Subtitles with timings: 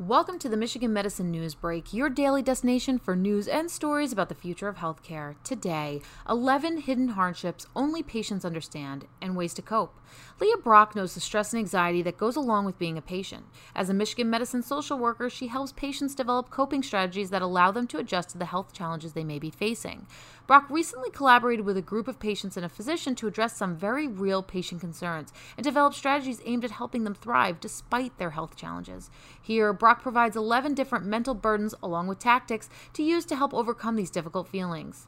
[0.00, 4.28] Welcome to the Michigan Medicine News Break, your daily destination for news and stories about
[4.28, 5.36] the future of healthcare.
[5.44, 9.96] Today, 11 hidden hardships only patients understand and ways to cope.
[10.40, 13.44] Leah Brock knows the stress and anxiety that goes along with being a patient.
[13.72, 17.86] As a Michigan Medicine social worker, she helps patients develop coping strategies that allow them
[17.86, 20.08] to adjust to the health challenges they may be facing.
[20.46, 24.06] Brock recently collaborated with a group of patients and a physician to address some very
[24.06, 29.10] real patient concerns and develop strategies aimed at helping them thrive despite their health challenges.
[29.40, 33.96] Here, Brock provides 11 different mental burdens along with tactics to use to help overcome
[33.96, 35.06] these difficult feelings.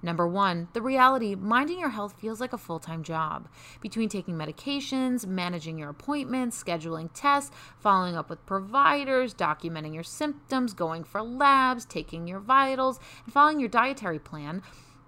[0.00, 3.48] Number one, the reality minding your health feels like a full time job.
[3.80, 10.72] Between taking medications, managing your appointments, scheduling tests, following up with providers, documenting your symptoms,
[10.72, 14.62] going for labs, taking your vitals, and following your dietary plan,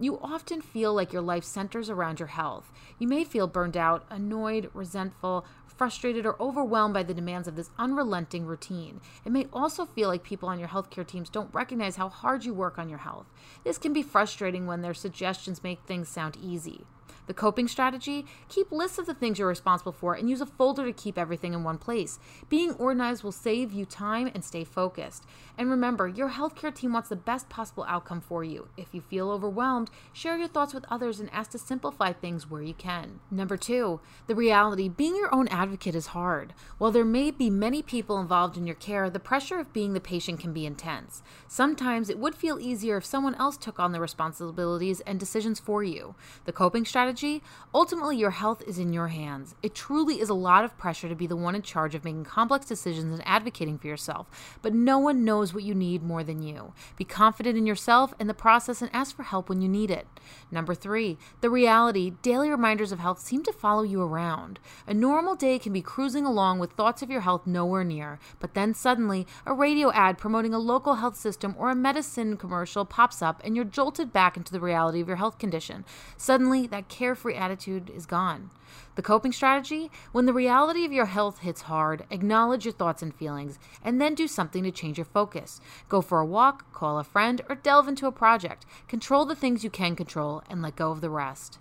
[0.00, 2.70] you often feel like your life centers around your health.
[2.98, 7.70] You may feel burned out, annoyed, resentful, frustrated, or overwhelmed by the demands of this
[7.78, 9.00] unrelenting routine.
[9.24, 12.54] It may also feel like people on your healthcare teams don't recognize how hard you
[12.54, 13.26] work on your health.
[13.64, 16.86] This can be frustrating when their suggestions make things sound easy.
[17.26, 20.84] The coping strategy keep lists of the things you're responsible for and use a folder
[20.84, 22.18] to keep everything in one place.
[22.48, 25.24] Being organized will save you time and stay focused.
[25.58, 28.68] And remember, your healthcare team wants the best possible outcome for you.
[28.76, 32.62] If you feel overwhelmed, share your thoughts with others and ask to simplify things where
[32.62, 33.20] you can.
[33.30, 36.54] Number two, the reality being your own advocate is hard.
[36.78, 40.00] While there may be many people involved in your care, the pressure of being the
[40.00, 41.22] patient can be intense.
[41.48, 45.82] Sometimes it would feel easier if someone else took on the responsibilities and decisions for
[45.82, 46.14] you.
[46.44, 47.42] The coping strategy strategy,
[47.74, 49.54] ultimately your health is in your hands.
[49.62, 52.24] It truly is a lot of pressure to be the one in charge of making
[52.24, 56.42] complex decisions and advocating for yourself, but no one knows what you need more than
[56.42, 56.72] you.
[56.96, 60.06] Be confident in yourself and the process and ask for help when you need it.
[60.50, 64.58] Number three, the reality daily reminders of health seem to follow you around.
[64.86, 68.54] A normal day can be cruising along with thoughts of your health nowhere near, but
[68.54, 73.22] then suddenly a radio ad promoting a local health system or a medicine commercial pops
[73.22, 75.84] up and you're jolted back into the reality of your health condition.
[76.16, 78.50] Suddenly, that care carefree attitude is gone.
[78.96, 83.14] The coping strategy when the reality of your health hits hard, acknowledge your thoughts and
[83.14, 85.60] feelings, and then do something to change your focus.
[85.88, 88.66] Go for a walk, call a friend, or delve into a project.
[88.88, 91.60] Control the things you can control and let go of the rest.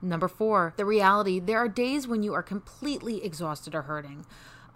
[0.00, 4.26] Number four, the reality there are days when you are completely exhausted or hurting.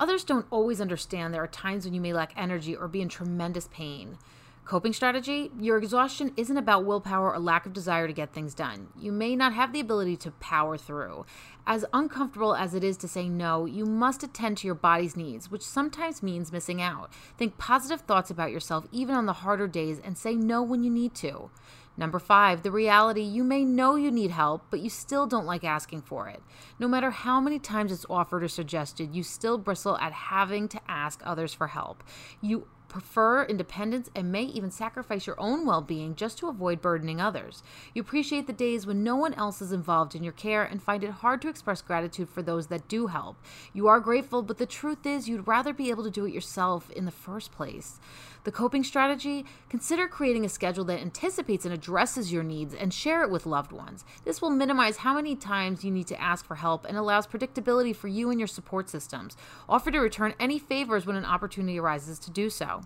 [0.01, 3.09] Others don't always understand there are times when you may lack energy or be in
[3.09, 4.19] tremendous pain.
[4.65, 8.89] Coping strategy Your exhaustion isn't about willpower or lack of desire to get things done.
[8.97, 11.27] You may not have the ability to power through.
[11.67, 15.51] As uncomfortable as it is to say no, you must attend to your body's needs,
[15.51, 17.13] which sometimes means missing out.
[17.37, 20.91] Think positive thoughts about yourself even on the harder days and say no when you
[20.91, 21.51] need to.
[21.97, 25.65] Number five, the reality you may know you need help, but you still don't like
[25.65, 26.43] asking for it.
[26.79, 30.81] No matter how many times it's offered or suggested, you still bristle at having to
[30.89, 32.03] ask others for help.
[32.41, 37.23] You prefer independence and may even sacrifice your own well being just to avoid burdening
[37.23, 37.63] others.
[37.95, 41.03] You appreciate the days when no one else is involved in your care and find
[41.03, 43.39] it hard to express gratitude for those that do help.
[43.73, 46.91] You are grateful, but the truth is you'd rather be able to do it yourself
[46.91, 47.99] in the first place.
[48.45, 53.25] The coping strategy consider creating a schedule that anticipates and addresses your needs and share
[53.25, 54.05] it with loved ones.
[54.25, 57.95] This will minimize how many times you need to ask for help and allows predictability
[57.95, 59.37] for you and your support systems.
[59.69, 62.83] Offer to return any favors when an opportunity arises to do so.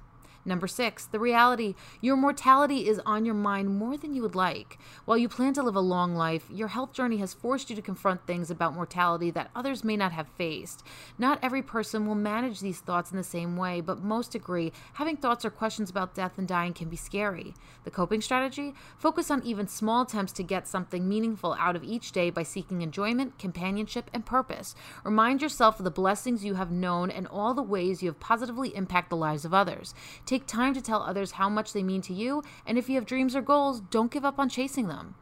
[0.46, 4.78] Number six, the reality your mortality is on your mind more than you would like.
[5.04, 7.82] While you plan to live a long life, your health journey has forced you to
[7.82, 10.84] confront things about mortality that others may not have faced.
[11.18, 15.16] Not every person will manage these thoughts in the same way, but most agree having
[15.16, 17.52] thoughts or questions about death and dying can be scary.
[17.82, 18.72] The coping strategy?
[18.96, 22.82] Focus on even small attempts to get something meaningful out of each day by seeking
[22.82, 24.76] enjoyment, companionship, and purpose.
[25.02, 28.68] Remind yourself of the blessings you have known and all the ways you have positively
[28.76, 29.94] impacted the lives of others.
[30.24, 32.96] Take Take time to tell others how much they mean to you, and if you
[32.96, 35.14] have dreams or goals, don't give up on chasing them.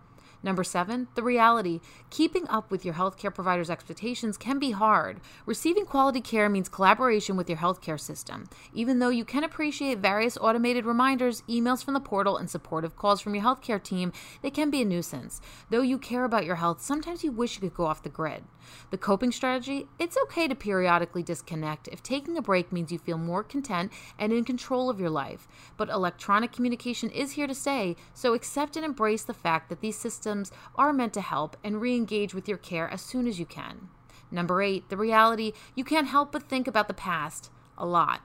[0.44, 1.80] Number seven, the reality.
[2.10, 5.22] Keeping up with your healthcare provider's expectations can be hard.
[5.46, 8.44] Receiving quality care means collaboration with your healthcare system.
[8.74, 13.22] Even though you can appreciate various automated reminders, emails from the portal, and supportive calls
[13.22, 14.12] from your healthcare team,
[14.42, 15.40] they can be a nuisance.
[15.70, 18.44] Though you care about your health, sometimes you wish you could go off the grid.
[18.90, 23.18] The coping strategy it's okay to periodically disconnect if taking a break means you feel
[23.18, 25.48] more content and in control of your life.
[25.78, 29.96] But electronic communication is here to stay, so accept and embrace the fact that these
[29.96, 30.33] systems
[30.76, 33.88] are meant to help and re engage with your care as soon as you can.
[34.30, 38.22] Number eight, the reality you can't help but think about the past a lot.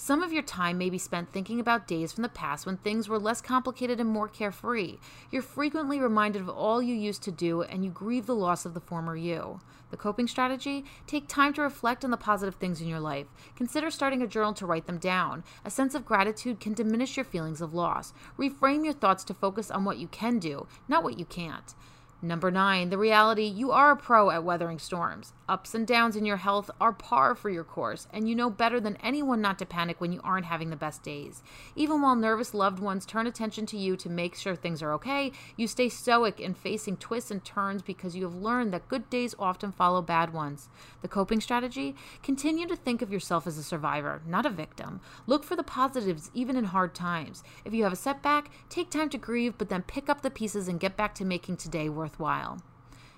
[0.00, 3.08] Some of your time may be spent thinking about days from the past when things
[3.08, 4.98] were less complicated and more carefree.
[5.32, 8.74] You're frequently reminded of all you used to do and you grieve the loss of
[8.74, 9.60] the former you.
[9.90, 10.84] The coping strategy?
[11.08, 13.26] Take time to reflect on the positive things in your life.
[13.56, 15.42] Consider starting a journal to write them down.
[15.64, 18.14] A sense of gratitude can diminish your feelings of loss.
[18.38, 21.74] Reframe your thoughts to focus on what you can do, not what you can't.
[22.22, 25.32] Number nine, the reality you are a pro at weathering storms.
[25.48, 28.78] Ups and downs in your health are par for your course, and you know better
[28.78, 31.42] than anyone not to panic when you aren't having the best days.
[31.74, 35.32] Even while nervous loved ones turn attention to you to make sure things are okay,
[35.56, 39.34] you stay stoic in facing twists and turns because you have learned that good days
[39.38, 40.68] often follow bad ones.
[41.00, 41.96] The coping strategy?
[42.22, 45.00] Continue to think of yourself as a survivor, not a victim.
[45.26, 47.42] Look for the positives even in hard times.
[47.64, 50.68] If you have a setback, take time to grieve, but then pick up the pieces
[50.68, 52.60] and get back to making today worthwhile.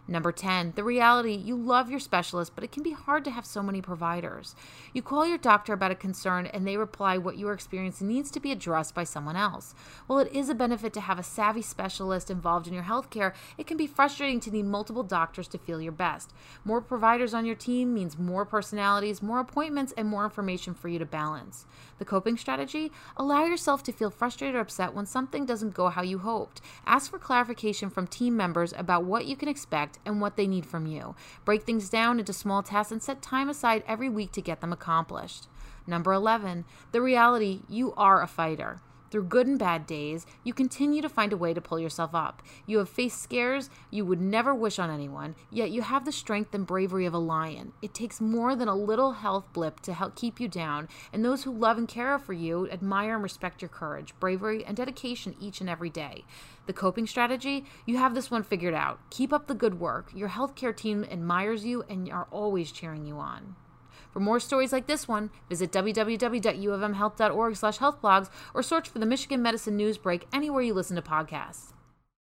[0.09, 3.47] Number 10, the reality you love your specialist, but it can be hard to have
[3.47, 4.57] so many providers.
[4.93, 8.31] You call your doctor about a concern and they reply what you are experiencing needs
[8.33, 9.73] to be addressed by someone else.
[10.09, 13.69] While it is a benefit to have a savvy specialist involved in your healthcare, it
[13.69, 16.33] can be frustrating to need multiple doctors to feel your best.
[16.65, 20.99] More providers on your team means more personalities, more appointments, and more information for you
[20.99, 21.67] to balance.
[21.99, 26.03] The coping strategy allow yourself to feel frustrated or upset when something doesn't go how
[26.03, 26.61] you hoped.
[26.87, 30.67] Ask for clarification from team members about what you can expect and what they need
[30.67, 31.15] from you.
[31.45, 34.73] Break things down into small tasks and set time aside every week to get them
[34.73, 35.49] accomplished.
[35.87, 38.81] Number 11, the reality you are a fighter.
[39.11, 42.43] Through good and bad days, you continue to find a way to pull yourself up.
[42.65, 46.55] You have faced scares you would never wish on anyone, yet you have the strength
[46.55, 47.73] and bravery of a lion.
[47.83, 51.43] It takes more than a little health blip to help keep you down, and those
[51.43, 55.61] who love and care for you admire and respect your courage, bravery, and dedication each
[55.61, 56.25] and every day.
[56.67, 59.01] The coping strategy, you have this one figured out.
[59.11, 60.13] Keep up the good work.
[60.15, 63.57] Your healthcare team admires you and are always cheering you on.
[64.13, 69.43] For more stories like this one, visit www.uofmhealth.org slash healthblogs or search for the Michigan
[69.43, 71.73] Medicine News Break anywhere you listen to podcasts.